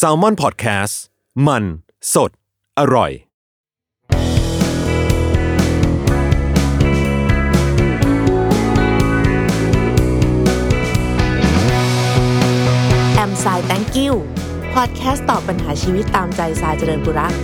[0.00, 0.94] s a l ม o n PODCAST
[1.46, 1.64] มัน
[2.14, 2.30] สด
[2.78, 3.10] อร่อย
[13.14, 14.14] แอมไซแตงกิว
[14.74, 17.34] พอดแคสต์ตอบปัญหาชีวิตตามใจสายเจริญบุรัก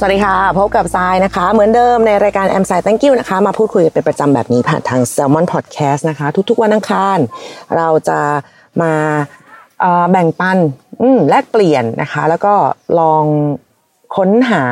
[0.00, 7.18] สวัสดีค่ะ พบกับทรายนะคะ เหมือนเดิมในรายการแอมไซ Thank you นะคะ มาพูดคุยเป็นประจำแบบนี้ผ่านทาง Salmon Podcast นะคะ ทุกๆวันอังคาร
[7.76, 8.20] เราจะ
[8.82, 8.92] มา
[10.10, 10.58] แบ่งปัน
[11.30, 12.54] แลกเปลี่ยนนะคะ แล้วก็
[13.00, 13.24] ลอง
[14.16, 14.64] ค้นหา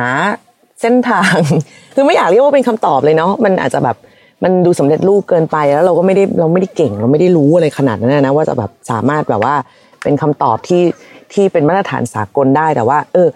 [0.81, 1.37] เส้นทาง
[1.95, 3.97] คือไม่อยากเรียกว่าเป็นคำตอบเลยเนาะมันอาจจะแบบ
[4.43, 9.55] มันดูสำเร็จรูปเกินไปแล้วเราก็ไม่ได้เราไม่ได้เก่ง เราไม่ได้รู้อะไรขนาดนั้นนะว่าจะแบบสามารถแบบว่า
[10.03, 10.83] เป็นคำตอบที่
[11.33, 13.27] ที่เป็นมาตรฐานสากลได้แต่ว่า เออ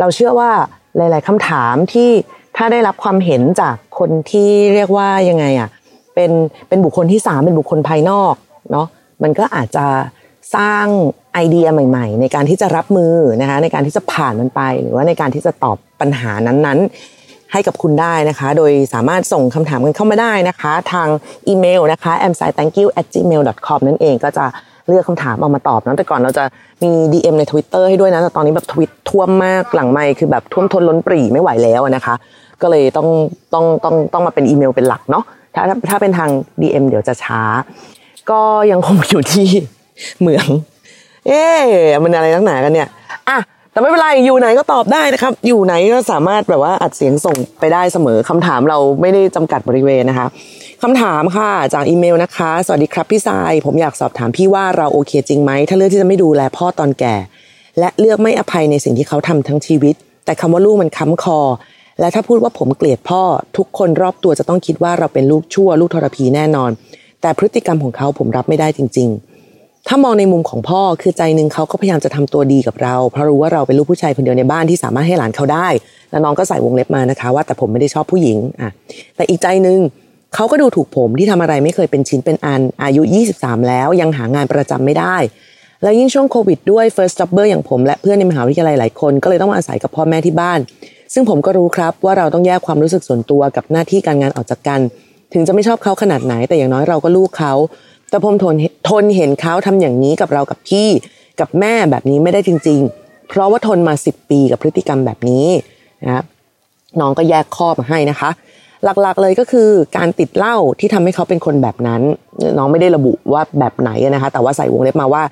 [0.00, 0.50] เราเชื่อว่า
[0.98, 2.10] หลาย ๆคำถามที่
[2.56, 5.68] ถ้าได้รับความเห็นจากคนที่เรียกว่ายังไงอะ
[6.14, 6.30] เป็น
[6.68, 8.34] เป็นบุคคลที่สามเป็นบุคคลภายนอก
[8.70, 8.86] เนาะ
[9.22, 9.86] มันก็อาจจะ
[10.56, 10.86] สร้าง
[11.34, 21.08] ไอเดียใหม่ ๆ ในการที่จะรับมือนะคะในการที่จะผ่านมันไป หรือว่าในการที่จะตอบปัญหานั้นๆ ให้กับคุณได้นะคะ โดยสามารถส่งคำถามกันเข้ามาได้นะคะ ทาง
[21.48, 23.80] อีเมลนะคะ a m s i t h a n k y o u at gmail com
[23.88, 24.46] นั่นเองก็จะ
[24.88, 26.44] เลือกคำถามเอามาตอบนะแต่ก่อนเราจะ
[26.82, 32.14] มี DM ใน Twitter ให้ด้วยนะแต่ตอนนี้แบบทวิตท่วมมากหลังไม่คือแบบท่วมท้นล้นปรีไม่ไหวแล้วนะคะ
[32.62, 33.08] ก็เลยต้อง
[33.54, 37.40] ต้องต้องต้องมาเป็นอีเมลเป็นหลักเนาะถ้าถ้าถ้าเป็นทาง DM เดี๋ยวจะช้า
[38.30, 38.40] ก็
[38.72, 39.48] ยังคงอยู่ที่
[40.20, 40.46] เหมือง
[41.26, 41.62] เอ๊ะ
[42.02, 42.88] มันอะไรตั้งหนากันเนี่ย
[43.28, 43.38] อะ
[43.72, 50.26] แต่ไม่เป็นไรอยู่ไหนก็ตอบได้นะครับ อยู่ไหนก็สามารถแบบว่าอัดเสียงส่งไปได้เสมอคำถามเราไม่ได้จำกัดบริเวณนะคะ
[50.82, 57.16] คำถามค่ะจากอีเมลนะคะ สวัสดีครับพี่ทรายผมอยากสอบถามพี่ว่าเราโอเคจริงไหมถ้าเลือกที่จะไม่ดูแลพ่อตอนแก่
[57.78, 59.94] และเลือกไม่อภัยในสิ่งที่เขาทำทั้งชีวิต
[60.24, 61.40] แต่คำว่าลูกมันค้ำคอ
[62.00, 63.22] และถ้าพูดว่าผมเกลียดพ่อ
[63.56, 66.70] ทุกคนรอบตัวจะต้องคิดว่าเราเป็นลูกชั่ว ลูกทรพีแน่นอน
[67.20, 69.27] แต่พฤติกรรมของเขาผมรับไม่ได้จริง ๆ
[69.90, 75.68] ถ้ามองในมุมของพ่อคือใจหนึ่งเขาก็พยายามจะทำตัวดีกับเรา เพราะรู้ว่าเราเป็นลูกผู้ชายคนเดียวในบ้านที่สามารถให้หลานเขาได้
[76.10, 78.70] แล้วน้องก็ใส่วงเล็บมานะคะ ว่าแต่ผมไม่ได้ชอบผู้หญิงอะ
[79.16, 79.78] แต่อีกใจหนึ่ง
[80.34, 83.02] เขาก็ดูถูกผมที่ทำอะไรไม่เคยเป็นชิ้นเป็นอันอายุ
[83.34, 85.16] 23 แล้วยังหางานประจำไม่ได้
[85.82, 90.58] แล้วยิ่งช่วงโควิดด้วย first jobber อย่างผมและเพื่อนในมหาวิทยาลัยหลายคนก็เลยต้องมาอาศัยกับพ่อแม่ที่บ้าน
[91.14, 94.80] ซึ่งผมก็รู้ครับว่าเราต้องแยกความรู้สึกส่วนตัวกับหน้าที่การงานออกจากกัน
[95.32, 97.54] ถึงจะไม่ชอบเขาขนาดไหนแต่อย่างน้อยเราก็ลูกเขา
[98.10, 98.54] แต่ผมทน
[98.88, 100.88] ทนเห็นเขาทำอย่างนี้กับเรากับพี่
[101.40, 105.46] กับแม่แบบนี้ไม่ได้จริง ๆ เพราะว่าทนมา 10 ปีกับพฤติกรรมแบบนี้
[106.04, 106.22] นะ
[107.00, 108.30] น้องก็แยกข้อมาให้นะคะ
[108.84, 112.02] หลักๆเลยก็คือการติดเหล้าที่ทำให้เขาเป็นคนแบบนั้น
[112.58, 115.22] น้องไม่ได้ระบุว่าแบบไหนนะคะ แต่ว่าใส่วงเล็บมาว่า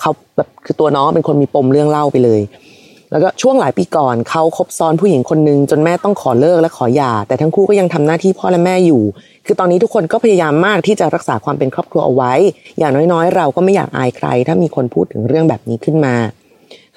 [0.00, 2.40] เขาแบบคือตัวน้องเป็นคนมีปมเรื่องเหล้าไปเลย
[3.10, 9.02] แล้วก็ช่วงหลายปีก่อนเขาคบซ้อนผู้หญิงคนนึงจนแม่ต้องขอเลิกและขอหย่า แต่ทั้งคู่ก็ยังทำหน้าที่พ่อและแม่อยู่
[9.46, 12.32] คือตอนนี้ทุกคนก็พยายามมากที่จะรักษาความเป็นครอบครัวเอาไว้
[12.78, 16.14] อย่างน้อยๆ เราก็ไม่อยากอายใคร ถ้ามีคนพูดถึงเรื่องแบบนี้ขึ้นมา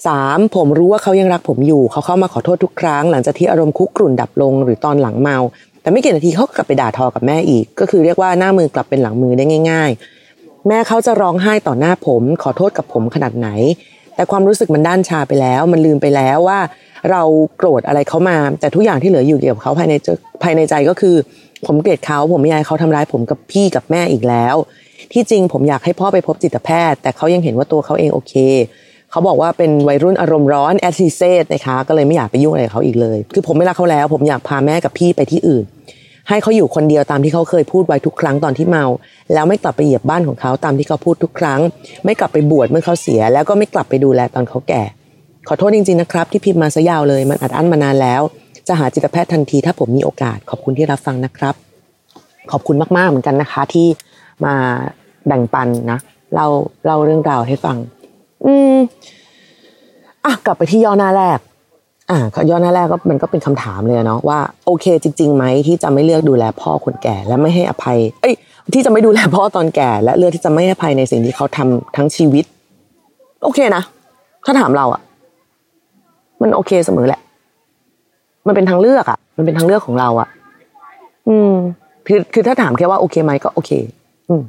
[0.08, 5.38] สามผมรู้ว่าเขายังรักผมอยู่ เขาเข้ามาขอโทษทุกครั้ง หลังจากที่อารมณ์คุกกรุ่นดับลงหรือตอนหลังเมา
[5.82, 9.92] แต่ไม่กี่นาทีเขากลับไปด่าทอกับแม่อีก ก็คือเรียกว่าหน้ามือกลับเป็นหลังมือได้ง่าย
[10.30, 13.50] ๆ แม่เขาจะร้องไห้ต่อหน้าผม ขอโทษกับผมขนาดไหน
[14.16, 16.60] แต่ความรู้สึกมันด้านชาไปแล้ว มันลืมไปแล้วว่า
[17.12, 17.22] เรา
[17.58, 19.94] โกรธอะไรเขามา แต่ทุกอย่างที่เหลืออยู่เกี่ยวกับเขาภายใน
[20.44, 21.16] ภายในใจก็คือ
[21.68, 24.56] ผมเกลียดเขาผมไม่อยากให้เขาทำร้ายผมกับพี่กับแม่อีกแล้ว
[25.14, 28.34] ที่จริงผมอยากให้พ่อไปพบจิตแพทย์ แต่เขายังเห็นว่าตัวเขาเองโอเค
[29.12, 35.66] เขาบอกว่าเป็นวัยรุ่นอารมณ์ร้อนแอดซิเซตนะคะก็เลยไม่อยากไปยุ่งอะไรกับเขาอีกเลย คือผมไม่รักเขาแล้ว ผมอยากพาแม่กับพี่ไปที่อื่น
[36.30, 38.86] ให้เขาอยู่คนเดียวตามที่เขาเคยพูดไว้ทุกครั้งตอนที่เมา
[39.34, 41.60] แล้วไม่กลับไปเหยียบบ้านของเขาตามที่เขาพูดทุกครั้ง
[42.06, 44.84] ไม่กลับไปบวชเมื่อเขาเสีย แล้วก็ไม่กลับไปดูแลตอนเขาแก่
[45.48, 48.22] ขอโทษจริงๆนะครับ ที่พิมพ์มาซะยาวเลยมันอัดอั้นมานานแล้ว
[48.70, 51.56] จะหาจิตแพทย์ทันทีถ้าผมมีโอกาส ขอบคุณที่รับฟังนะครับ
[52.52, 53.88] ขอบคุณมากๆเหมือนกันนะคะ ที่
[54.46, 54.54] มา
[55.28, 56.00] แบ่งปันนะ
[56.34, 56.48] เล่า
[56.86, 57.78] เล่าเรื่องราวให้ฟัง
[58.46, 58.78] อืม
[60.26, 61.40] อะกลับไปที่ย่อหน้าแรก
[62.10, 62.20] อ่า
[62.50, 68.36] ย่อหน้าแรกก็มันก็เป็นคำถามเลยเนาะว่าโอเค จริงๆไหมที่จะไม่เลือกดูแลพ่อคนแก่ และไม่ให้อภัย เอ้ย
[68.74, 72.46] ที่จะไม่ดูแลพ่อตอนแก่ และเลือกที่จะไม่ให้อภัยในสิ่งที่เขาทำทั้งชีวิต
[73.44, 73.84] โอเคนะ
[74.46, 75.02] ถ้าถามเราอะ
[76.42, 77.22] มันโอเคเสมอแหละ
[78.48, 80.28] มันเป็นทางเลือกอะมันเป็นทางเลือกของเราอะ
[81.30, 81.54] อืม
[82.08, 83.72] คือคือถ้าถามแค่ว่าโอเคไหมก็โอเค
[84.30, 84.42] อืม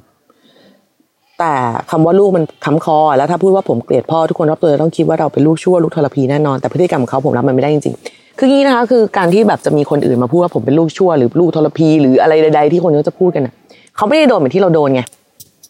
[1.38, 1.52] แต่
[1.90, 13.54] คำว่าลูกมันค้ำคอ แล้วถ้าพูดว่าผมเกลียดพ่อทุกคนรอบตัวจะต้องคิดว่าเราเป็นลูกชั่วลูกทรพีแน่นอนแต่พฤติกรรมของเขาผมรับมันไม่ได้จริงๆคืองี้นะคะ คือการที่แบบจะมีคนอื่นมาพูดว่าผมเป็นลูกชั่ว หรือลูกทรพีหรืออะไรใด ๆ ที่คนเขาจะพูดกันอะ
[13.96, 15.02] เขาไม่ได้โดนเหมือนที่เราโดนไง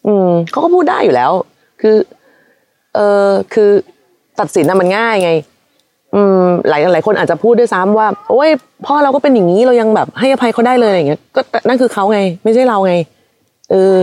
[0.06, 1.30] อืมเขาก็พูดได้อยู่แล้ว
[1.80, 1.96] คือ
[2.94, 3.70] เออคือ
[4.40, 5.49] ตัดสินน่ะมันง่ายไงอืม
[6.68, 8.50] หลายหลายคนอาจจะพูดด้วยซ้ำว่า โอ้ย
[8.86, 12.94] พ่อเราก็เป็นอย่างนี้เรายังแบบให้อภัยเขาได้เลยอะไรอย่างเงี้ยก็นั่นคือเขาไง ไม่ใช่เราไง
[13.70, 13.94] เออ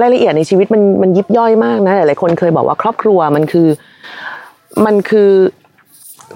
[0.00, 3.68] รายละเอียดในชีวิตมันมันยิบย่อยมากนะหลายๆคนเคยบอกว่าครอบครัวมันคือ
[4.84, 5.30] มันคือ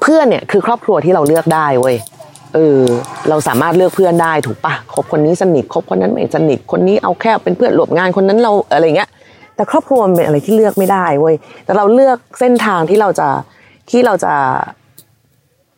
[0.02, 1.96] เพื่อนเนี่ยคือครอบครัวที่เราเลือกได้เว้ย
[2.54, 2.80] เออ
[3.28, 9.08] เราสามารถเลือกเพื่อนได้ถูกปะคบคนนี้สนิทคบคนนั้นไม่สนิทคนนี้เอาแค่เป็นเพื่อนร่วมงานคนนั้นเราอะไรเงี้ย
[9.56, 11.34] แต่ครอบครัวมันเป็นอะไรที่เลือกไม่ได้เว้ย
[11.64, 13.28] แต่เราเลือกเส้นทางที่เราจะ
[13.90, 14.34] ที่เราจะ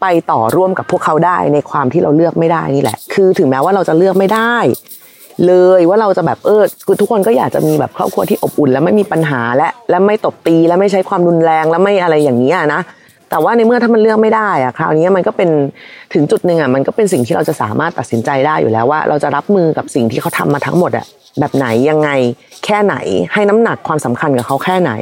[0.00, 4.56] ไปต่อร่วมกับพวกเขาได้ในความที่เราเลือกไม่ได้นี่แหละ คือถึงแม้ว่าเราจะเลือกไม่ได้
[5.47, 12.81] เลยว่าเราจะแบบเออคือทุกคนก็อยากจะมีแบบครอบครัวที่อบอุ่น แล้วไม่มีปัญหาและและไม่ตบตีและไม่ใช้ความรุนแรงและไม่อะไรอย่างนี้นะ
[13.31, 15.50] แต่ว่าในเมื่อถ้ามันเลือกไม่ได้อะคราวนี้มันก็เป็น
[16.14, 21.06] ถึงจุดหนึ่งอะมันก็เป็นสิ่งที่เราจะสามารถตัดสินใจได้อยู่แล้วว่า เราจะรับมือกับสิ่งที่เขาทำมาทั้งหมดอะ
[21.38, 22.11] แบบไหนยังไง
[22.65, 22.97] แค่ไหน
[23.32, 24.93] ให้น้ำหนักความสำคัญกับเขาแค่ไหน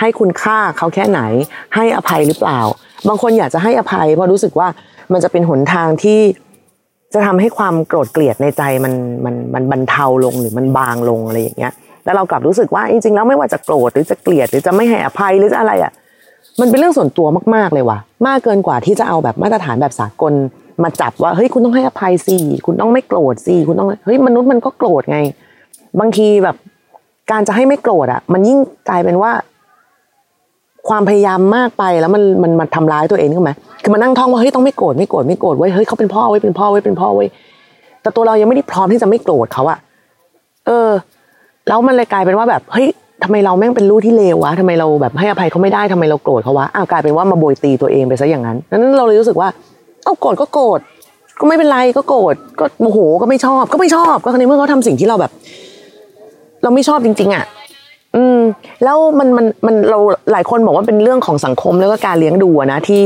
[0.00, 1.20] ให้คุณค่าเขาแค่ไหน
[1.74, 2.60] ให้อภัยหรือเปล่า
[3.08, 4.68] บางคนอยากจะให้อภัย เพราะรู้สึกว่า
[5.12, 6.20] มันจะเป็นหนทางที่
[7.14, 8.94] จะทำให้ความโกรธเกลียดในใจมัน
[9.24, 11.72] มันมันบรรเทาลงหรือมันบางลงอะไรอย่างเงี้ย
[12.04, 15.92] แล้วเรากลับรู้สึกว่าจริงๆแล้วไม่ว่าจะโกรธหรือจะเกลียดหรือจะไม่ให้อภัยหรือจะอะไรอะ
[16.60, 20.32] มันเป็นเรื่องส่วนตัวมากๆเลยว่ะ มากเกินกว่าที่จะเอาแบบมาตรฐานแบบสากล
[20.82, 22.36] มาจับว่าเฮ้ยคุณต้องให้อภัยสิ
[22.66, 25.18] คุณต้องไม่โกรธสิคุณต้องเฮ้ยมนุษย์มันก็โกรธไง
[26.00, 26.56] บางทีแบบ
[27.30, 28.58] การจะให้ไม่โกรธอะ มันยิ่ง
[28.88, 29.32] กลายเป็นว่า
[30.88, 33.50] ความพยายามมากไปแล้วมันมันมาทำร้ายตัวเองใช่ไหม
[33.82, 37.26] คือมานั่งท่องว่าเฮ้ยต้องไม่โกรธไม่โกรธไม่โกรธเว้เฮ้ยเขาเป็นพ่อเว้เป็นพ่อเว้เป็นพ่อเว้
[38.02, 39.78] แต่ตัวเรายังไม่ได้พร้อมที่จะไม่โกรธเขาอะ
[40.66, 40.90] เออ
[41.68, 42.86] แล้วมันเลยกลายเป็นว่าแบบเฮ้ย
[43.24, 49.48] ทำไมเราแม่งเป็นลูกที่เลววะทำไมเราแบบให้อภัยเขาไม่ได้ทำไมเราโกรธเขาวะอ้าวกลายเป็นว่ามาโบยตีตัวเองไปซะอย่างนั้นนั้นเราเลยรู้สึกว่า
[50.04, 50.80] เอาโกรธก็โกรธ
[51.40, 55.32] ก็ไม่เป็นไรก็โกรธก็โมโหก็ไม่ชอบ ก็ไม่ชอบ ก็ในเมื่อเขาทำสิ่งที่เราแบบ
[56.62, 57.44] เราไม่ชอบจริง ๆอะ
[58.16, 58.40] อืม
[58.84, 59.98] แล้วมันมันมันเรา
[60.32, 63.02] หลายคนบอกว่าเป็นเรื่องของสังคมแล้วก็การเลี้ยงดูนะที่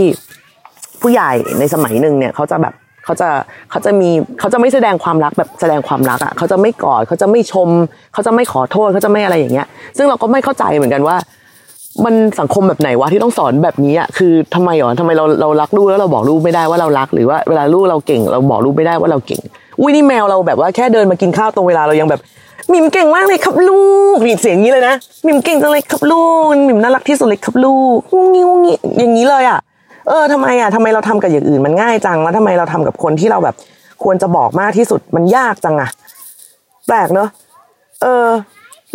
[1.00, 2.74] ผู้ใหญ่ในสมัยหนึ่งเนี่ยเขาจะแบบ
[3.04, 3.28] เขาจะ
[3.70, 4.10] เขาจะมี
[4.40, 7.68] เขาจะไม่แสดงความรักแบบแสดงความรักอะเขาจะไม่กอดเขาจะไม่ชม
[8.12, 11.16] เขาจะไม่ขอโทษเขาจะไม่อะไรอย่างเงี้ย ซึ่งเราก็ไม่เข้าใจเหมือนกันว่า
[12.04, 19.40] มันสังคมแบบไหนวะที่ต้องสอนแบบนี้อะคือทำไมหรอทำไมเราเรารักลูกแล้วเราบอกลูกไม่ได้ว่าเรารักหรือว่าเวลาลูกเราเก่ง เราบอกลูกไม่ได้ว่าเราเก่ง
[19.80, 22.20] อุ้ยนี่แมวเราแบบว่าแค่เดินมากินข้าวตรงเวลาเรายังแบบ
[22.72, 23.82] มิมเก่งมากเลยครับลู
[24.14, 24.94] กมีเสียงนี้เลยนะ
[25.26, 29.58] มิมเก่งจังเลยครับลูกมิมน่ารักที่สุดเลยครับลูกงุ้งงี้งุ้งงี้อย่างนี้เลยอะ
[30.08, 33.54] เออทำไมอะทำไมเราทำกับอย่างอื่นมันง่ายจังแล้วทำไมเราทำกับคนที่เราแบบ
[34.02, 35.90] ควรจะบอกมากที่สุดมันยากจังอะ
[36.86, 37.28] แปลกเนอะ
[38.02, 38.26] เออ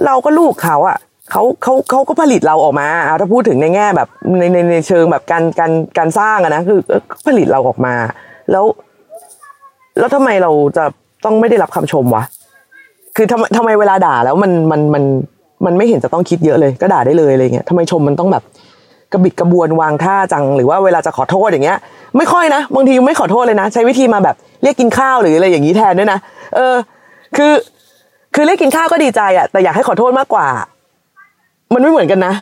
[0.06, 0.98] เราก็ลูกเขาอะ
[1.32, 4.08] เขาเขาเขาก็ผลิตเราออกมาเอาถ้าพูดถึงในแง่แบบ
[4.40, 7.94] ในในในเชิงแบบการการการสร้างอะนะคือเออผลิตเราออกมา
[8.52, 8.66] แล้ว
[10.00, 10.86] แล้วทำไมเราจะ
[11.26, 12.24] ต้องไม่ได้รับคำชมวะ
[13.16, 15.04] คือทำไมทำไมเวลาด่าแล้วมันมันมัน
[15.66, 18.44] มันไม่เห็นจะต้องคิดเยอะเลย ก็ด่าได้เลยอะไรเงี้ยทำไมชมมันต้องแบบ
[19.12, 21.78] กระบิดกระบวนวางท่าจังหรือว่าเวลาจะขอโทษอย่างเงี้ย
[22.18, 26.20] ไม่ค่อยนะบางทีไม่ขอโทษเลยนะ ใช้วิธีมาแบบเรียกกินข้าวหรืออะไรอย่างนี้แทนด้วยนะ
[26.56, 26.76] เออ
[27.36, 27.54] คือ
[28.36, 30.48] คือเรียกกินข้าวก็ดีใจอะแต่อยากให้ขอโทษมากกว่า
[31.74, 32.34] มันไม่เหมือนกันนะ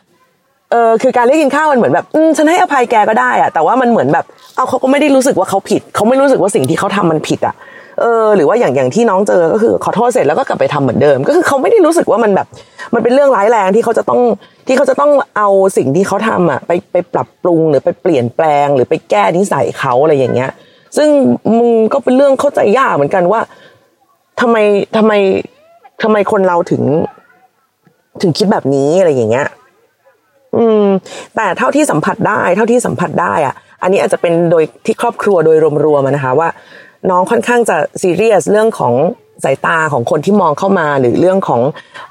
[0.70, 4.24] เออคือการเรียกกินข้าวมันเหมือนแบบอืมฉันให้อภัยแกก็ได้อะแต่ว่ามันเหมือนแบบ
[4.56, 7.54] เอาเขาก็ไม่ได้รู้สึกว่าเขาผิด เขาไม่รู้สึกว่าสิ่งที่เขาทำมันผิดอะ
[8.00, 12.46] เออหรือว่าอย่างอย่างที่น้องเจอก็คือขอโทษเสร็จแล้วก็กลับไปทำเหมือนเดิม ก็คือเขาไม่ได้รู้สึกว่ามันแบบ
[12.94, 14.20] มันเป็นเรื่องร้ายแรงที่เขาจะต้อง
[14.66, 20.50] ที่เขาจะต้องเอาสิ่งที่เขาทำอะไปไปปรับปรุงหรือไปเปลี่ยนแปลง หรือไปแก้นิสัยเขาอะไรอย่างเงี้ย
[20.96, 21.08] ซึ่ง
[21.58, 23.40] มึงก็เป็นเรื่องเข้าใจยากเหมือนกันว่า
[24.40, 24.56] ทำไม
[24.96, 25.12] ทำไม
[26.02, 26.82] ทำไมคนเราถึง
[28.22, 29.46] ถึงคิดแบบนี้อะไรอย่างเงี้ย
[30.56, 30.84] อืม
[31.36, 36.48] แต่เท่าที่สัมผัสได้ เท่าที่สัมผัสได้อะ อันนี้อาจจะเป็นโดยที่ครอบครัวโดยรวมๆนะคะว่า
[37.10, 38.94] น้องค่อนข้างจะซีเรียสเรื่องของ
[39.44, 41.62] สายตาของคนที่มองเข้ามาหรือเรื่องของ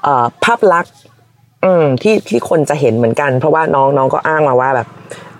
[0.06, 0.08] อ
[0.44, 0.94] ภาพลักษณ์
[2.02, 4.88] ที่ที่คนจะเห็นเหมือนกัน เพราะว่าน้องน้องก็อ้างมาว่าแบบ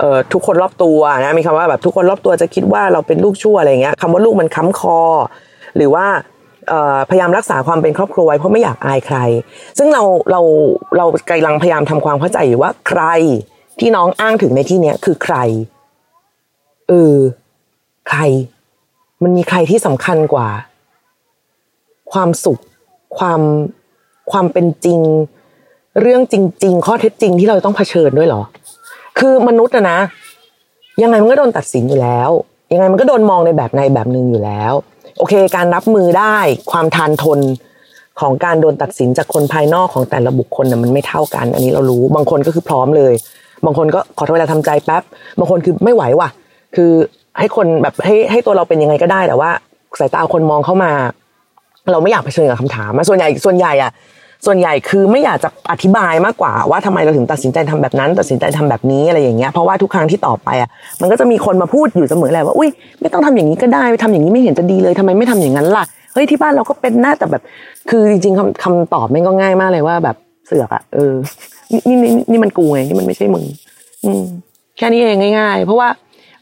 [0.01, 4.99] เออทุกคนรอบตัวนะมีคำว่าแบบทุกคนรอบตัวจะคิดว่าเราเป็นลูกชั่วอะไรเงี้ยคำว่าลูกมันค้ำคอ
[5.77, 6.07] หรือว่า
[7.11, 9.19] พยายามรักษาความเป็นครอบครัวไว้เพราะไม่อยากอายใคร
[9.79, 10.41] ซึ่งเราเรา
[10.97, 13.03] เรากำลังพยายามทำความเข้าใจอยู่ว่าใคร
[13.79, 15.37] ที่น้องอ้างถึงในที่เนี้ยคือใคร
[16.89, 17.17] เออ
[18.09, 18.21] ใคร
[19.25, 20.49] มันมีใครที่สำคัญกว่า
[22.13, 22.61] ความสุข
[23.19, 23.41] ความ
[24.31, 25.01] ความเป็นจริง
[26.01, 28.43] เรื่องจริง ๆ ข้อเท็จจริงที่เราต้องเผชิญด้วยหรอ
[29.19, 29.99] คือมนุษย์อะนะ
[31.03, 32.31] ยังไงมันก็โดนตัดสินอยู่แล้ว
[32.73, 34.73] ยังไงมันก็โดนมองในแบบในแบบหนึ่งอยู่แล้ว
[35.19, 36.37] โอเค การรับมือได้
[36.71, 37.41] ความทานทน
[38.21, 43.15] ของการโดนตัดสินจากคนภายนอกของแต่ละบุคคลน่ะมันไม่เท่ากัน อันนี้เรารู้บางคนก็คือพร้อมเลย
[43.65, 45.03] บางคนก็ขอเวลาทำใจแป๊บ
[45.39, 46.29] บางคนคือไม่ไหวว่ะ
[46.77, 46.93] คือ
[47.39, 49.51] ให้คนแบบให้ให้ตัวเราเป็นยังไงก็ได้ แต่ว่า
[49.99, 50.93] สายตาคนมองเข้ามา
[51.93, 53.93] เราไม่อยากเผชิญกับคำถามส่วนใหญ่ส่วนใหญ่อะ
[54.47, 60.69] ส่วนใหญ่คือไม่อยากจะอธิบายมากกว่าว่าทำไมเราถึงตัดสินใจทำแบบนั้น ตัดสินใจทำแบบนี้อะไรอย่างเงี้ยเพราะว่าทุกครั้งที่ต่อไปอะ
[61.01, 67.43] มันก็จะมีคนมาพูดอยู่เสมอแหละว่าอุ้ยไม่ต้องทำอย่างนี้ก็ได้ทำอย่างนี้ไม่เห็นจะดีเลยทำไมไม่ทำอย่างนั้นล่ะเฮ้ยที่บ้านเราก็เป็นหน้าแต่แบบ
[67.91, 71.13] คือจริงๆคำคำตอบมันก็ง่ายมากเลยว่าแบบเสือกอะเออ
[71.73, 73.45] นี่นี่นี่มันกูไงนี่มันไม่ใช่มึง
[74.05, 74.23] อืม
[74.77, 75.89] แค่นี้เองง่าย ๆ เพราะว่า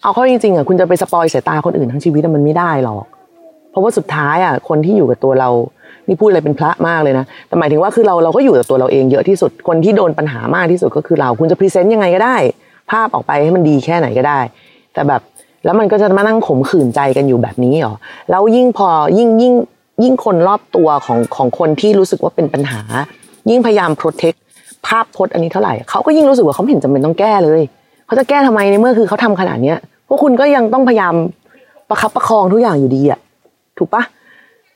[0.02, 3.04] เอาเข้าจริงๆอะคุณจะไปสปอยสายตาคนอื่นทั้งชีวิตมันไม่ได้หรอก
[3.70, 5.50] เพราะว่าสุดท้ายอะคนที่อยู่กับตัวเรา
[6.08, 12.36] นี่พูดอะไรเป็นพระมากเลยนะ แต่หมายถึงว่าคือเราเราก็อยู่กับตัวเราเองเยอะที่สุด คนที่โดนปัญหามากที่สุดก็คือเรา คุณจะ present ยังไงก็ได้
[12.90, 14.40] ภาพออกไปให้มันดีแค่ไหนก็ได้
[14.94, 15.20] แต่แบบ
[15.64, 17.94] แล้วมันก็จะมานั่งขมขื่นใจกันอยู่แบบนี้หรอ
[18.30, 19.54] แล้วยิ่งพอยิ่งยิ่ง
[20.02, 22.80] ยิ่งคนรอบตัวของของคนที่รู้สึกว่าเป็นปัญหา
[23.50, 24.34] ยิ่งพยายาม protect
[24.86, 27.62] ภาพพจน์อันนี้เท่าไหร่เขาก็ยิ่งรู้สึกว่าเขาเห็นจำเป็นต้องแก้เลย
[28.12, 29.78] เขาจะแก้ทำไมในเมื่อคือเขาทำขนาดเนี้ย
[30.08, 31.14] พวกคุณก็ยังต้องพยายาม
[31.88, 33.20] ประคับประคองทุกอย่างอยู่ดีอะ
[33.78, 34.02] ถูกปะ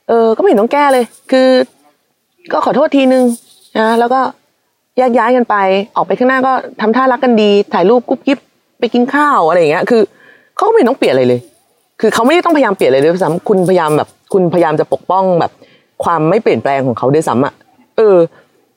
[0.09, 1.49] เออ ก็ไม่เห็นต้องแก้เลย คือ
[2.53, 3.25] ก็ขอโทษทีนึง
[3.79, 4.21] นะแล้วก็
[4.99, 5.57] แยกย้ายกันไป
[5.97, 8.39] ออกไปข้างหน้าก็ทำท่ารักกันดี ถ่ายรูปกุ๊บกิ๊บ
[8.81, 10.03] ไปกินข้าวอะไรอย่างเงี้ย คือ
[10.57, 11.41] เขาก็ไม่ต้องเปลี่ยนอะไรเลย
[12.01, 15.53] คือเขาไม่ได้ต้องพยายามเปลี่ยนอะไรเลยด้วยซ้ำคุณพยายามแบบ คุณพยายามจะปกป้องแบบ
[16.05, 17.55] ความไม่เปลี่ยนแปลงของเขาด้วยซ้ำอะ
[17.97, 18.17] เออ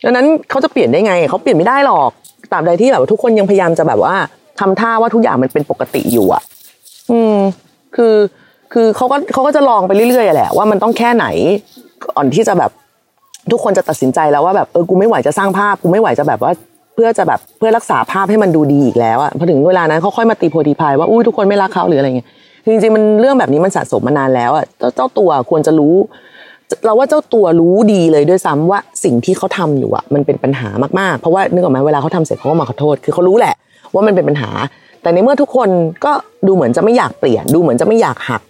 [0.04, 2.12] ดังนั้นเขาจะเปลี่ยนได้ไง เขาเปลี่ยนไม่ได้หรอก
[2.51, 4.16] ตราบใดที่แบบทุกคนยังพยายามจะแบบว่า
[4.60, 6.42] ทำท่าว่าทุกอย่างมันเป็นปกติอยู่อะ
[7.12, 7.38] อืม
[7.96, 8.16] คือ
[8.74, 11.25] คือเขาก็เขาก็จะลองไปเรื่อยๆแหละว่ามันต้องแค่ไหน
[12.16, 12.72] ก่อนที่จะแบบ
[13.51, 16.51] ทุกคนจะตัดสินใจแล้วว่าแบบเออกูไม่ไหวจะสร้างภาพกูไม่ไหวจะแบบว่า
[16.94, 22.28] เพื่อจะแบบเพื่อรักษาภาพให้มันดูดีอีกแล้วอะพอถึงเวลานั้นเขาค่อยมาตีโพดีพายว่าอุ้ยทุกคนไม่รักเขาหรืออะไรเงี้ย
[22.72, 25.96] จริงๆมันเรื่องแบบนี้มันสะสมมานานแล้วอะเจ้าเจ้าตัวควรจะรู้
[26.86, 33.56] เราว่าเจ้าตัวรู้ดีเลยด้วยซ้ำว่าสิ่งที่เขาทำอยู่อะมันเป็นปัญหามากๆเพราะว่านึกออกไหมเวลาเขาทำเสร็จเขาก็มาขอโทษ คือเขารู้แหละ
[33.93, 34.50] ว่ามันเป็นปัญหา
[35.01, 35.69] แต่ในเมื่อทุกคน
[36.05, 36.12] ก็
[36.48, 38.41] ดูเหมือนจะไม่อยากเปลี่ยน ดูเหมือนจะไม่อยากหัก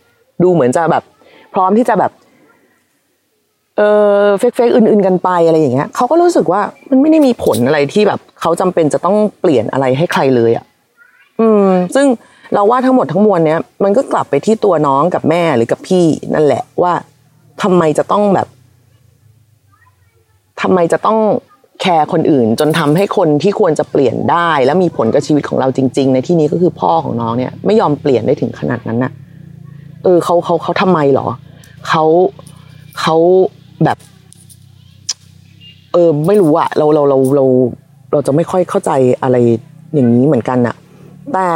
[0.43, 1.03] ดูเหมือนจะแบบ
[1.53, 2.12] พร้อมที่จะแบบ
[3.77, 3.81] เอ
[4.24, 10.65] อเฟกเฟกอื่น ๆ กันไปอะไรอย่างเงี้ยเขาก็รู้สึกว่ามันไม่ได้มีผลอะไรที่แบบเขาจำเป็นจะต้องเปลี่ยนอะไรให้ใครเลยอะ่ะ
[11.39, 12.08] อืม ซึ่ง
[12.53, 16.93] เราว่าทั้งหมดทั้งมวลเนี้ยมันก็กลับไปที่ตัวน้องกับแม่หรือกับพี่นั่นแหละว่า
[17.63, 18.48] ทำไมจะต้องแบบ
[20.62, 21.17] ทำไมจะต้อง
[21.81, 29.12] แคร์คนอื่น จนทำให้คนที่ควรจะเปลี่ยนได้ และมีผลกับชีวิตของเราจริง ๆ ในที่นี้ก็คือพ่อของน้องเนี่ยไม่ยอมเปลี่ยนได้ถึงขนาดนั้นน่ะ
[30.03, 31.27] เออเขาเขาเขาทำไมหรอ
[31.88, 32.03] เขา
[33.01, 33.15] เขา
[33.83, 33.98] แบบ
[35.93, 37.45] เออไม่รู้อะเราเราเราเรา
[38.12, 38.91] เราจะไม่ค่อยเข้าใจ
[39.24, 39.38] อะไร
[39.93, 40.75] อย่างนี้เหมือนกันอะ
[41.33, 41.48] แต่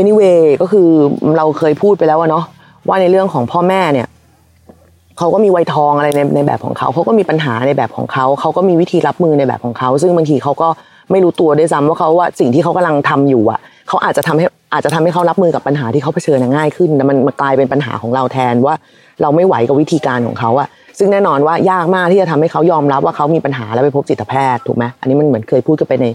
[0.00, 0.88] anyway ก็คือ
[1.36, 2.44] เราเคยพูดไปแล้วอะเนาะ
[2.88, 4.08] ว่าในเรื่องของพ่อแม่เนี่ย
[5.20, 10.68] เขาก็มีวัยทองอะไรในในแบบของเขาเขาก็มีปัญหาในแบบของเขาเขาก็มีวิธีรับมือในแบบของเขา ซึ่งบางทีเขาก็
[11.10, 18.74] ไม่รู้ตัวด้วยซ้ำว่าเขาว่าสิ่งที่เขากำลังทำอยู่อะเขาอาจจะทำให้อาจจะทำให้เขารับมือกับปัญหาที่เขาเผชิญง่ายขึ้นแต่มันมากลายเป็นปัญหาของเราแทนว่า
[19.22, 26.06] เราไม่ไหวกับวิธีการของเขาอะซึ่งแน่นอนว่ายากมากที่จะทำให้เขายอมรับว่าเขามีปัญหาแล้วไปพบจิตแพทย์ถูกไหมอันนี้มันเหมือนเคยพูดกันไปใน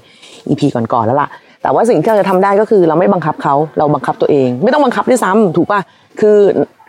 [0.48, 1.30] อีพีก่อนๆแล้วล่ะ
[1.62, 5.80] แต่ว่าสิ่งที่เราจะทำได้ก็คือเราไม่บังคับเขาเราบังคับตัวเอง ไม่ต้องบังคับด้วยซ้ำถูกป่ะ
[6.20, 6.38] คือ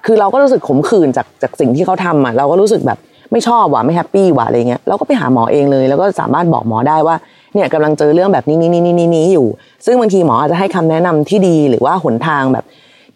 [0.07, 2.99] คือเราก็รู้สึกขมขื่นจากจากสิ่งที่เขาทำอะเราก็รู้สึกแบบ
[3.33, 7.17] ไม่ชอบว่ะไม่แฮปปี้ว่ะอะไรเงี้ยเราก็ไปหาหมอเองเลย แล้วก็สามารถบอกหมอได้ว่า
[7.55, 9.47] เนี่ยกำลังเจอเรื่องแบบนี้นี้นี้นี้นี้อยู่
[9.87, 12.65] ซึ่งบางทีหมออาจจะให้คำแนะนำที่ดีหรือว่าหนทางแบบ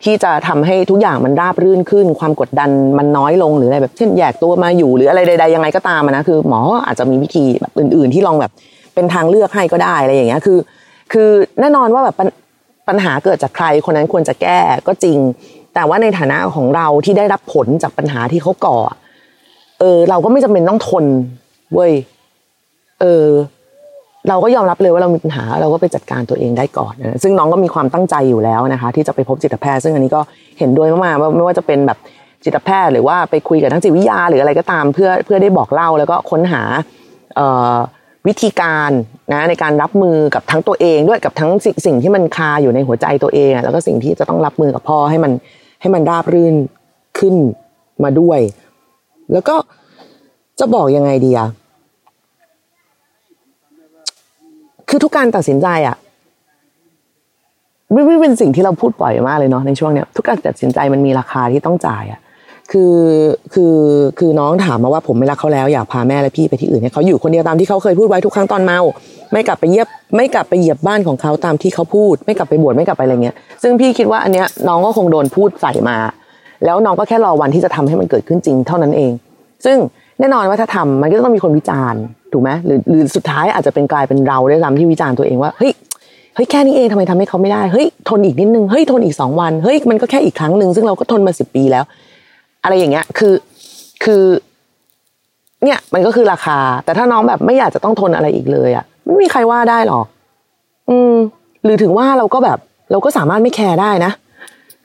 [0.05, 8.53] ที่จะทำให้ทุกอย่างมันราบรื่นขึ้น ความกดดันมันน้อยลงหรืออะไรแบบเช่นแยกตัวมาอยู่หรืออะไรใดๆยังไงก็ตามนะคือ หมออาจจะมีวิธีแบบอื่น ๆ ที่ลองแบบ
[8.95, 10.59] เป็นทางเลือกให้ก็ได้อะไรอย่างเงี้ยคือ
[11.13, 11.29] คือ
[11.61, 12.17] แน่นอนว่าแบบ
[12.89, 15.19] ปัญหาเกิดจากใครคนนั้นควรจะแก้ก็จริง
[15.81, 18.79] แต่ว่าในฐานะของเราที่ได้รับผลจากปัญหาที่เขาก่อ
[19.81, 21.05] เออ เราก็ไม่จำเป็นต้องทน
[21.73, 21.93] เว้ย
[23.01, 23.27] เออ
[24.29, 30.21] เราก็ยอมรับเลยว่าเรามีปัญหา เราก็ไปจัดการตัวเองได้ก่อนนะซึ่งน้องก็มีความตั้งใจอยู่แล้วนะคะ ที่จะไปพบจิตแพทย์ ซึ่งอันนี้ก็
[30.59, 31.99] เห็นด้วยมากๆว่าไม่ว่าจะเป็นแบบ
[32.45, 36.63] จิตแพทย์ หรือว่าไปคุยกับนักจิตวิทยาหรืออะไรก็ตามเพื่อเพื่อได้บอกเล่าแล้วก็ค้นหา
[38.29, 38.91] วิธีการ
[39.33, 41.51] นะในการรับมือกับทั้งตัวเองด้วยกับทั้ง
[41.87, 45.33] สิ่งที่มันคาอยู่ในหัวใจตัวเอง แล้วก็สิ่งที่จะต้องรับมือกับพ่อให้มัน
[45.81, 46.55] ให้มันราบรื่น
[47.19, 47.35] ขึ้น
[48.03, 48.41] มาด้วย
[49.33, 49.57] แล้วก็
[50.59, 51.49] จะบอกยังไงดีอะ
[54.89, 55.97] คือทุกการตัดสินใจอะ
[57.93, 62.21] ไม่ไม่เป็นสิ่งที่เราพูดบ่อยมากเลยเนาะในช่วงเนี้ยทุกการตัดสินใจมันมีราคาที่ต้องจ่ายอะ
[62.73, 62.97] คือ
[63.55, 63.77] คือ
[64.19, 68.81] คือน้องถามมาว่าผมไม่รักเขาแล้วอยากพาแม่และพี่ไปที่อื่นให้เขาอยู่คนเดียวตามที่เขาเคยพูดไว้ทุกครั้งตอนเมา
[69.33, 75.97] ไม่กลับไปเยียบไม่กลับไปเหยียบบ้านของเขาตามที่เขาพูด ไม่กลับไปบวชไม่กลับไปอะไรเงี้ย ซึ่งพี่คิดว่าอันเนี้ยน้องก็คงโดนพูดใส่มา
[76.65, 79.13] แล้วน้องก็แค่รอวันที่จะทำให้มันเกิดขึ้นจริงเท่านั้นเอง
[79.65, 79.77] ซึ่ง
[80.21, 82.01] แน่นอนว่าถ้าทำมันก็ต้องมีคนวิจารณ์
[82.33, 85.73] ถูกไหมหรือหรือสุดท้ายอาจจะเป็นกลายเป็นเราได้วยซ้ำที่วิจารณ์ตัวเองว่าเฮ้ย
[86.35, 91.85] เฮ้ยแค่นี้เองทำไมทำให้เขาไม่ได้เฮ้ยทนอีกนิดนึงเฮ้ยทนอีกสองวันเฮ้ยมันก็แค่อีกครั้งหนึ่งซึ่งเราก็ทนมาสิบปีแล้ว
[92.65, 93.35] อะไรอย่างเงี้ยคือ
[94.05, 94.23] คือ
[95.65, 100.07] เนี่ยมันก็คือราคา แต่ถ้าน้องแบบไม่อยากจะต้องทนอะไรอีกเลยอะ ไม่มีใครว่าได้หรอก
[100.90, 101.14] อืม
[101.64, 102.59] หรือถึงว่าเราก็แบบ
[102.90, 104.12] เราก็สามารถไม่แคร์ได้นะ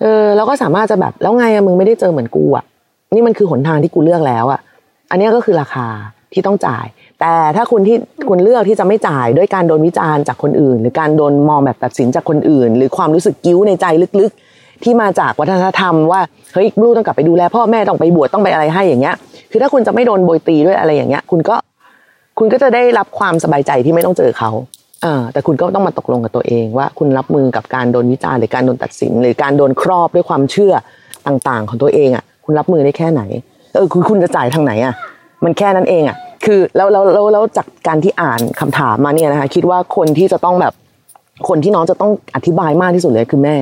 [0.01, 2.65] เออ เราก็สามารถจะแบบแล้วไงอะมึงไม่ได้เจอเหมือนกูอะ
[3.13, 4.59] นี่มันคือหนทางที่กูเลือกแล้วอะ
[5.11, 5.87] อันนี้ก็คือราคา
[6.33, 6.85] ที่ต้องจ่าย
[7.19, 7.97] แต่ถ้าคุณที่
[8.29, 13.85] คุณเลือกที่จะไม่จ่ายด้วยการโดนวิจารณ์จากคนอื่น หรือการโดนมองแบบตัดสินจากคนอื่น หรือความรู้สึกกิ้วในใจ
[14.21, 16.21] ลึกๆ ที่มาจากวัฒนธรรมว่า
[16.53, 19.15] เฮ้ยลูกต้องกลับไปดูแลพ่อแม่ต้องไปบวชต้องไปอะไรให้อย่างเงี้ย
[19.51, 21.55] คือถ้าคุณจะไม่โดนโบยตีด้วยอะไรอย่างเงี้ย คุณก็
[22.37, 24.51] คุณก็จะได้รับความสบายใจที่ไม่ต้องเจอเขา
[25.03, 30.73] เออแต่คุณก็ต้องมาตกลงกับตัวเองว่าคุณรับมือกับการโดนวิจารณ์หรือการโดนตัดสิน หรือการโดนครอบด้วยความเชื่อ
[31.27, 33.21] ต่างๆ ของตัวเองอะ คุณรับมือได้แค่ไหน
[33.73, 34.93] เออคุณคุณจะจ่ายทางไหนอะ
[35.43, 40.73] มันแค่นั้นเองอะ คือแล้วแล้วแล้วแล้วจากการที่อ่านคำถามมาเนี่ยนะคะคิดว่าคนที่จะต้องแบบ
[41.47, 43.57] คนที่น้องจะต้องอธิบายมากที่สุดเลยคือแม่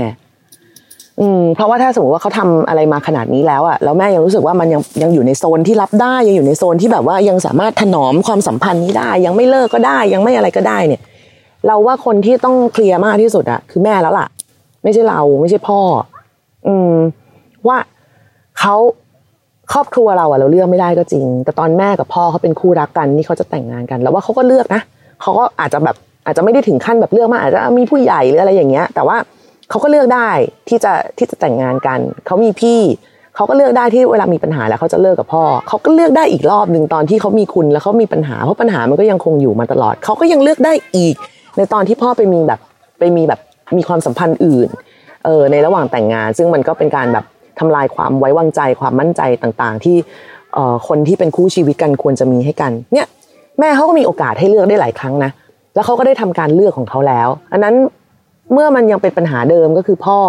[1.21, 11.01] อืมเพราะว่าถ้าสมมติว่าเขาทำอะไรมาขนาดนี้แล้วอะแล้วแม่ยังรู้สึกว่ามันยังยังอยู่ในโซนที่รับได้ยังอยู่ในโซนที่แบบว่ายังสามารถถนอมความสัมพันธ์นี้ได้ ยังไม่เลิกก็ได้ ยังไม่อะไรก็ได้เนี่ย
[11.67, 14.27] เราว่าคนที่ต้องเคลียร์มากที่สุดอะคือแม่แล้วล่ะ
[14.83, 15.79] ไม่ใช่เราไม่ใช่พ่อ
[16.67, 16.93] อืม
[17.67, 17.77] ว่า
[18.59, 18.75] เขา
[19.73, 24.81] ครอบครัวเราอะเราเลือกไม่ได้ก็จริง แต่ตอนแม่กับพ่อเขาเป็นคู่รักกันนี่เขาจะแต่งงานกัน แล้วว่าเขาก็เลือกนะ
[25.21, 29.17] เขาก็อาจจะแบบอาจจะไม่ได้ถึงขั้นแบบเลือกมากอาจจะมีผู้ใหญ่หรืออะไรอย่างเงี้ย แต่ว่า
[29.73, 30.29] เขาก็เลือกได้
[30.69, 32.79] ที่จะที่จะแต่งงานกัน เขามีพี่
[33.35, 41.15] เขาก็เลือกได้ที่เวลามีปัญหาแล้วเขาจะเลิกกับพ่อ เขาก็เลือกได้อีกรอบหนึ่งตอนที่เขามีคุณแล้วเขามีปัญหาเพราะปัญหามันก็ยังคงอยู่มาตลอด เขาก็ยังเลือกได้อีก
[41.57, 42.59] ในตอนที่พ่อไปมีแบบ
[42.99, 43.39] ไปมีแบบ
[43.77, 44.69] มีความสัมพันธ์อื่น
[45.25, 47.25] เออในระหว่างแต่งงาน ซึ่งมันก็เป็นการแบบ
[47.59, 49.95] ทำลายความไว้วางใจความมั่นใจต่างๆ ที่
[50.53, 53.07] เอ่อคนที่เป็นคู่ชีวิตกันควรจะมีให้กัน เนี่ย
[53.59, 55.31] แม่เขาก็มีโอกาสให้เลือกได้หลายครั้งนะ
[55.75, 57.75] แล้วเขาก็ได้ทำการเลือกของเขาแล้ว อันนั้น
[58.53, 60.19] เมื่อมันยังเป็นปัญหาเดิมก็คือพ่อ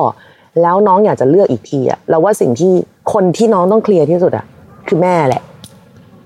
[0.62, 2.72] แล้วน้องอยากจะเลือกอีกทีอะเราว่าสิ่งที่
[3.12, 4.44] คนที่น้องต้องเคลียร์ที่สุดอะ
[4.88, 5.42] คือแม่แหละ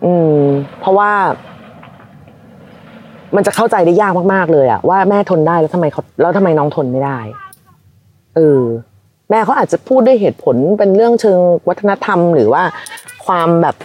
[0.04, 0.40] อืม
[0.80, 1.12] เพราะว่า
[3.36, 7.18] มันจะเข้าใจได้ยากมากๆเลยอะว่าแม่ทนได้แล้วทำไมเขาแล้วทำไมน้องทนไม่ได้
[8.36, 8.62] เออ
[9.30, 12.62] แม่เขาอาจจะพูดด้วยเหตุผลเป็นเรื่องเชิงวัฒนธรรม หรือว่า
[13.26, 13.76] ความแบบ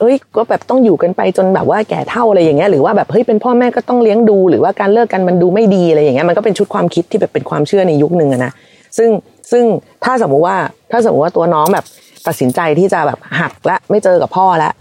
[0.00, 8.52] เอ้ยก็แบบต้องอยู่กันไปจนแบบว่าแก่เท่าอะไรอย่างเงี้ยหรือว่าแบบเฮ้ยเป็นพ่อแม่ก็ต้องเลี้ยงดู หรือว่าการเลิกกันมันดูไม่ดีอะไรอย่างเงี้ยมันก็เป็นชุดความคิดที่แบบเป็นความเชื่อในยุคหนึ่งนะ
[8.98, 9.10] ซึ่ง
[9.52, 9.64] ซึ่ง
[10.04, 10.56] ถ้าสมมุติว่า
[10.90, 11.84] ถ้าสมมติว่าตัวน้องแบบ
[12.26, 14.72] ตัดสินใจที่จะแบบหักและไม่เจอกับพ่อแล้ว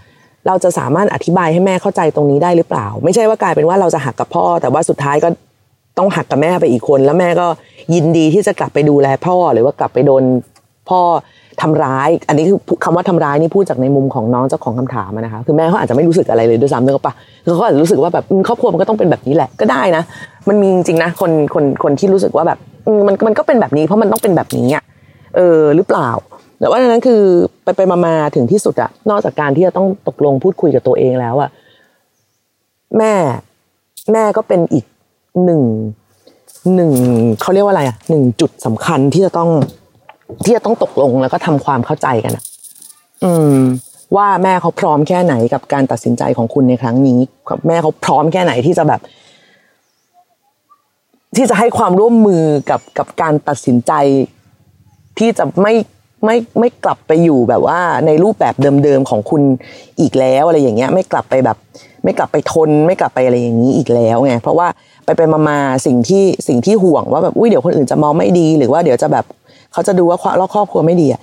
[0.47, 5.29] เราจะสามารถอธิบายให้แม่เข้าใจตรงนี้ได้หรือเปล่า ไม่ใช่ว่ากลายเป็นว่าเราจะหักกับพ่อ แต่ว่าสุดท้ายก็
[5.97, 7.47] ต้องหักกับแม่ไปอีกคน แล้วแม่ก็
[7.93, 10.23] ยินดีที่จะกลับไปดูแลพ่อหรือว่ากลับไปโดน
[10.89, 11.01] พ่อ
[11.61, 17.13] ทำร้าย อันนี้คือคำว่าทำร้ายนี่พูดจากในมุมของน้องเจ้าของคำถามนะคะคือแม่เขาอาจจะไม่รู้สึกอะไรเลยด้วยซ้ำนึกออกปะ
[17.45, 20.03] คือเขาอาจจะรู้สึกว่าแบบครอบครัวมันก็ต้องเป็นแบบนี้แหละก็ได้นะ
[20.49, 22.59] มันมีจริงนะคนคนคนที่รู้สึกว่าแบบ
[23.07, 24.83] มันมันก็เป็นแบบนี้เพราะมันต้องเป็นแบบนี้อะ
[25.35, 26.09] เออหรือเปล่า
[26.59, 27.21] แต่ว่านั้นคือ
[27.63, 31.49] ไปไปมามาถึงที่สุดอะนอกจากการที่จะต้องตกลงพูดคุยกับตัวเองแล้วอะ
[32.97, 33.13] แม่
[34.11, 34.85] แม่ก็เป็นอีก
[35.45, 35.61] หนึ่ง
[36.75, 36.91] หนึ่ง
[37.41, 39.49] เขาเรียกว่าอะไรอะหนึ่งจุดสำคัญที่จะต้อง
[40.43, 42.43] ที่จะต้องตกลงแล้วก็ทำความเข้าใจกันอะ
[43.23, 43.57] อืม
[44.15, 47.19] ว่าแม่เขาพร้อมแค่ไหนกับการตัดสินใจของคุณในครั้งนี้
[47.67, 49.01] แม่เขาพร้อมแค่ไหนที่จะแบบ
[51.35, 53.93] ที่จะให้ความร่วมมือกับกับการตัดสินใจ
[55.19, 55.73] ที่จะไม่
[56.25, 59.41] ไม่ไม่กลับไปอยู่แบบว่า ในรูปแบบเดิมๆของคุณ
[59.99, 61.57] อีกแล้วอะไรอย่างเงี้ย ไม่กลับไปแบบ
[62.03, 64.67] ไม่กลับไปทน ไม่กลับไปอะไรอย่างนี้อีกแล้วไงเพราะว่า
[65.05, 69.25] ไปไปมามาสิ่งที่สิ่งที่ห่วงว่าแบบอุ้ยเดี๋ยวคนอื่นจะมองไม่ดี หรือว่าเดี๋ยวจะแบบ
[69.73, 71.21] เขาจะดูว่าเราครอบครัวไม่ดีอะ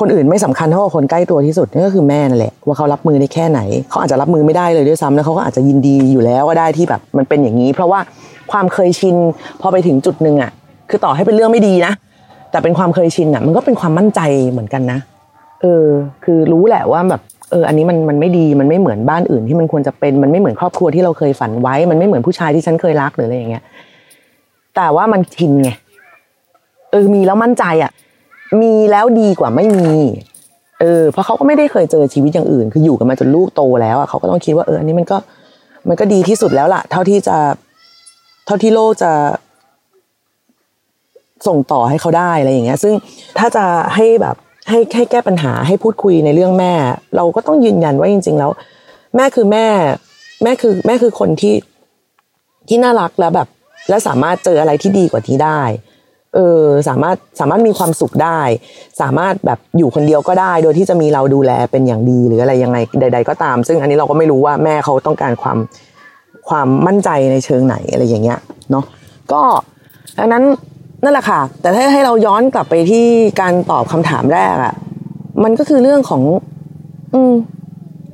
[0.00, 3.60] คนอื่นไม่สำคัญเท่ากับคนใกล้ตัวที่สุดนั่นก็คือแม่นั่นแหละว่าเขารับมือได้แค่ไหน
[3.90, 8.00] เขาอาจจะรับมือไม่ได้เลยด้วยซ้ำแล้วเขาก็อาจจะยินดีอยู่แล้วก็ได้ที่แบบมันเป็นอย่างนี้ เพราะว่า
[8.52, 9.16] ความเคยชิน
[9.60, 10.50] พอไปถึงจุดหนึ่งอะ
[10.90, 11.92] คือต่อให้เป็นเรื่องไม่ดีนะ
[12.50, 14.98] แต่เป็นความเคยชินอะ มันก็เป็นความมั่นใจเหมือนกันนะ
[15.62, 15.86] เออ
[16.24, 23.62] คือรู้แหละว่าแบบเอออันนี้มันมันไม่ดีมันไม่เหมือนบ้านอื่นที่มันควรจะเป็นมันไม่เหมือนครอบครัวที่เราเคยฝันไว้ มันไม่เหมือนผู้ชายที่ฉันเคยรักหรืออะไรอย่างเงี้ย
[24.76, 25.70] แต่ว่ามันชินไง
[26.94, 27.92] เออมีแล้วมั่นใจอะ
[28.60, 29.92] มีแล้วดีกว่าไม่มี
[30.80, 35.16] เออ เพราะเขาก็ไม่ได้เคยเจอชีวิตอย่างอื่น คืออยู่กันมาจนลูกโตแล้วอะเขาก็ต้องคิดว่าเอออันนี้มันก็
[35.88, 37.36] มันก็ดีที่สุดแล้วล่ะ เท่าที่จะ
[38.46, 39.12] เท่าที่โลกจะ
[41.46, 42.94] ส่งต่อให้เขาได้อะไรอย่างเงี้ย ซึ่ง
[43.38, 44.36] ถ้าจะให้แบบ
[44.68, 46.72] ให้ให้แก้ปัญหาให้พูดคุยในเรื่องแม่
[47.16, 48.50] เราก็ต้องยืนยันว่าจริง ๆ แล้ว
[49.16, 49.66] แม่คือแม่
[50.42, 51.54] แม่คือ แม่คือคนที่
[52.68, 53.48] ที่น่ารักแล้วแบบ
[53.88, 55.62] และสามารถเจออะไรที่ดีกว่านี้ได้
[56.34, 58.40] เออสามารถสามารถมีความสุขได้
[59.00, 65.58] สามารถแบบอยู่คนเดียวก็ได้ โดยที่จะมีเราดูแลเป็นอย่างดีหรืออะไรยังไงใด ๆ ก็ตาม ซึ่งอันนี้เราก็ไม่รู้ว่าแม่เขาต้องการความ
[66.48, 68.38] ความมั่นใจในเชิงไหนอะไรอย่างเงี้ย
[68.70, 68.84] เนาะ
[69.32, 69.42] ก็
[70.18, 70.44] ดังนั้น
[71.04, 73.06] นั่นแหละค่ะ แต่ถ้าให้เราย้อนกลับไปที่
[73.40, 74.74] การตอบคำถามแรกอะ
[75.44, 76.22] มันก็คือเรื่องของ
[77.14, 77.32] อืม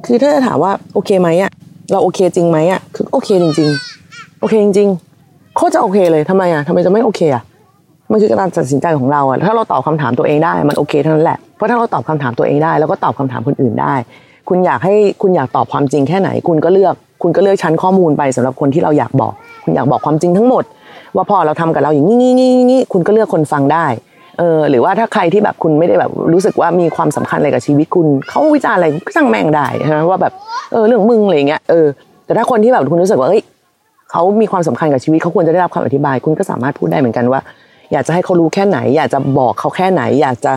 [0.07, 1.51] คือถ้าจะถามว่าโอเคไหมอะ
[1.91, 3.71] เราโอเคจริงไหมอะคือโอเคจริง
[4.05, 4.89] ๆ โอเคจริง
[5.23, 7.43] ๆ โคตรจะโอเคเลยทำไมอะทำไมจะไม่โอเคอะ
[8.11, 13.95] มันคือการตัดสินใจของเราอะถ้าเราตอบคำถามตัวเองได้มันโอเคเท่านั้นแหละเพราะถ้าเราตอบคำถามตัวเองได้แล้วก็ตอบคำถามคนอื่นได้
[14.49, 19.33] คุณอยากให้คุณอยากตอบความจริงแค่ไหน คุณก็เลือกคุณก็เลือกชั้นข้อมูลไปสำหรับคนที่เราอยากบอก
[19.65, 20.65] คุณอยากบอกความจริงทั้งหมด
[21.17, 23.87] ว่าพอเราทำกับเราอย่างนี้นี้นี้นี้คุณก็เลือกคนฟังได้
[24.39, 30.33] เออหรือว่าถ้าใครที่แบบคุณไม่ได้แบบรู้สึกว่ามีความสำคัญอะไรกับชีวิตคุณเขาวิจารณ์อะไรก็ช่างแม่งได้ใช่ไหมว่าแบบ
[30.73, 31.87] เออเรื่องมึงอะไรเงี้ยเออ
[32.27, 33.43] แต่ถ้าคนที่แบบคุณรู้สึกว่าเฮ้ย
[34.11, 37.41] เขามีความสำคัญกับชีวิตเขาควรจะได้รับคำอธิบาย คุณก็สามารถพูดได้เหมือนกันว่า
[37.93, 40.53] อยากจะให้เขารู้แค่ไหน อยากจะบอกเขาแค่ไหน อยากจะ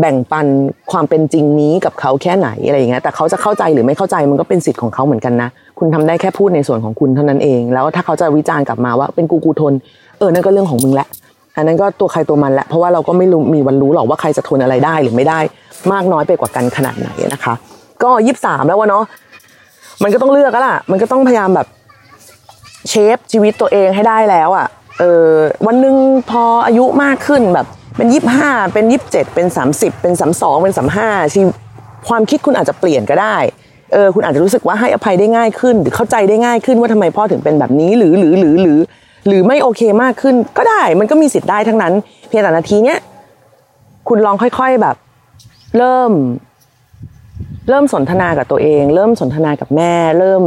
[0.00, 0.46] แบ่งปัน
[0.90, 9.72] ความเป็นจริงนี้กับเขาแค่ไหนอะไรอย่างเงี้ยแต่เขาจะเข้าใจหรือไม่เข้าใจมันก็เป็นสิทธิ์ของเขาเหมือนกันนะ คุณทำได้แค่พูดในส่วนของคุณเท่านั้นเอง แล้วถ้าเขาจะวิจารณ์กลับมาว่าเป็นกูกูทน
[10.18, 11.08] เออนั่นก็เรื่องของมึงแหละ
[11.56, 15.38] อันนั้นก็ตัวใครตัวมันแหละเพราะว่าเราก็ไม่รู้มีวันรู้หรอกว่าใครจะทนอะไรได้หรือไม่ได้
[15.92, 17.54] มากน้อยไปกว่ากันขนาดไหนนะคะ
[18.02, 19.04] ก็ยี่สามแล้ววะเนาะ
[20.02, 21.66] มันก็ต้องเลือกแล้วล่ะ มันก็ต้องพยายามแบบ
[22.88, 24.66] เชฟชีวิตตัวเองให้ได้แล้วอะ่ะ
[24.98, 25.34] เออ
[25.66, 25.96] วันหนึ่ง
[26.30, 31.40] พออายุมากขึ้นแบบเป็นยี่ห้าเป็นยี่บเจ็ดเป็นสามสิบเป็นสามสองเป็นสามห้าชี
[32.08, 33.36] ความคิดคุณอาจจะเปลี่ยนก็ได้
[33.92, 38.78] เออคุณอาจจะรู้สึกว่าให้อภัยได้ง่ายขึ้น หรือเข้าใจได้ง่ายขึ้นว่าทำไมพ่อถึงเป็นแบบนี้หรือหรือหรือหรือ
[39.26, 41.92] หรือไม่โอเคมากขึ้นก็ได้มันก็มีสิทธิ์ได้ทั้งนั้น
[42.28, 42.98] เพียงแต่นาทีเนี้ย
[44.08, 44.96] คุณลองค่อยๆแบบ
[45.78, 46.12] เริ่ม
[47.68, 50.42] เริ่มสนทนากับตัวเอง เริ่มสนทนากับแม่ เริ่ม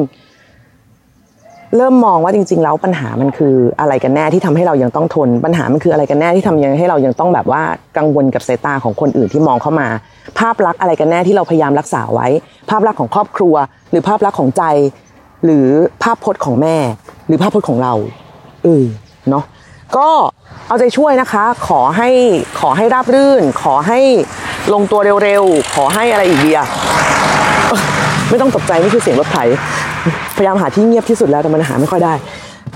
[1.78, 7.62] เริ่มมองว่าจริง ๆ แล้วปัญหามันคืออะไรกันแน่ที่ทำให้เรายังต้องทน ปัญหามันคืออะไรกันแน่ที่ทำยังให้เรายังต้องแบบว่า
[7.98, 9.88] กังวลกับสายตาของคนอื่นที่มองเข้ามา
[10.40, 12.28] ภาพลักษณ์อะไรกันแน่ที่เราพยายามรักษาไว้
[12.70, 13.56] ภาพลักษณ์ของครอบครัว
[13.92, 14.64] หรือภาพลักษณ์ของใจ
[15.46, 15.68] หรือ
[16.04, 16.78] ภาพพจน์ของแม่
[17.28, 17.94] หรือภาพพจน์ของเรา
[18.64, 18.86] เออ
[19.30, 19.44] เนาะ
[19.98, 20.10] ก็
[20.68, 22.10] เอาใจช่วยนะคะ ขอให้
[22.60, 24.00] ขอให้ราบรื่น ขอให้
[24.74, 26.68] ลงตัวเร็วๆ ขอให้อะไรอีกดีอะ
[28.30, 29.38] ไม่ต้องตกใจนี่คือเสียงรถไถ
[30.36, 32.14] พยายามหาที่เงียบที่สุดแล้วแต่มันหาไม่ค่อยได้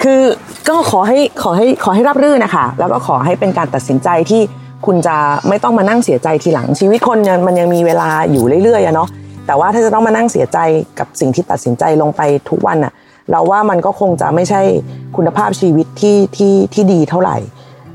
[0.03, 0.21] คือ
[0.69, 4.41] ก็ขอให้ขอให้ขอให้ราบรื่นนะคะแล้วก็ขอให้เป็นการตัดสินใจที่
[4.85, 5.15] คุณจะ
[5.47, 9.09] ไม่ต้องมานั่งเสียใจทีหลังชีวิตคนมันยังมีเวลาอยู่เรื่อยๆอะเนาะ
[9.47, 10.57] แต่ว่าถ้าจะต้องมานั่งเสียใจ
[10.99, 12.93] กับสิ่งที่ตัดสินใจลงไปทุกวันอะ
[13.31, 14.61] เราว่ามันก็คงจะไม่ใช่
[15.15, 17.37] คุณภาพชีวิตที่ที่ที่ดีเท่าไหร่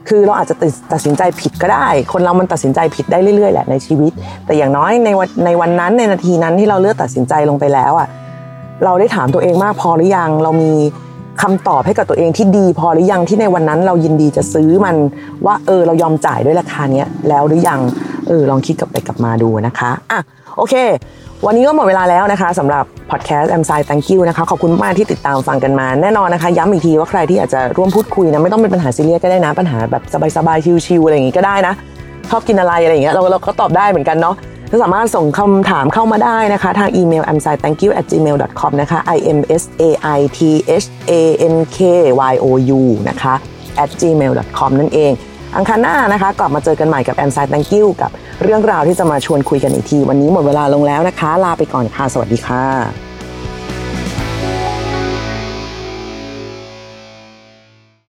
[0.08, 0.56] คือเราอาจจะ
[0.92, 4.12] ตัดสินใจผิดก็ได้ คนเรามันตัดสินใจผิดได้เรื่อยๆแหละในชีวิต
[4.46, 8.08] แต่อย่างน้อยในวันในวันนั้นในนาทีนั้นที่เราเลือกตัดสินใจลงไปแล้วอะ
[8.84, 10.72] เราได้ถามตัวเองมากพอหรือยัง เรามี
[11.42, 14.96] คำตอบให้กับตัวเองที่ดีพอหรือยังที่ในวันนั้นเรายินดีจะซื้อมัน
[15.46, 17.80] ว่าเออเรายอมจ่ายด้วยราคาเนี้ยแล้วหรือยัง
[18.28, 20.20] เออลองคิดกลับไปกลับมาดูนะคะอะ
[20.56, 20.74] โอเค
[21.46, 30.02] วันนี้ก็หมดเวลาแล้วนะคะสำหรับพอดแคสต์ I'm Side Thank you นะคะขอบคุณมากที่ติดตามฟังกันมาแน่นอนนะคะ ย้ำอีกทีว่าใครที่อยากจะร่วมพูดคุยนะไม่ต้องเป็นปัญหาซีเรียสก็ได้นะ ปัญหาแบบ
[30.36, 31.74] สบายๆชิวๆอะไรอย่างงี้ก็ได้นะ
[32.30, 34.34] ชอบกินอะไรอะไรอย่างเงี้ยเราเราก็ตอบได้เหมือนกันเนาะ
[34.70, 39.62] ก็สามารถส่งคำถามเข้ามาได้นะคะ ทางอีเมล i m s i thank you at gmail com นะคะ i m s
[39.80, 39.84] a
[40.16, 40.40] i t
[40.82, 41.12] h a
[41.54, 41.78] n k
[42.32, 42.46] y o
[42.78, 43.34] u นะคะ
[43.84, 45.12] at gmail com นั่นเอง
[45.56, 48.10] อังคารหน้านะคะ กลับมาเจอกันใหม่กับ a m s i thank you กับ
[48.42, 53.13] เรื่องราวที่จะมาชวนคุยกันอีกที วันนี้หมดเวลาลงแล้วนะคะ ลาไปก่อนค่ะ สวัสดีค่ะ